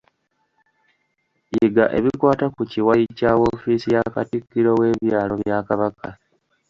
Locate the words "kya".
3.17-3.31